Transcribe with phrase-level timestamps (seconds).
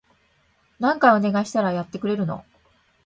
[0.79, 2.43] 何回お願いしたらやってくれるの？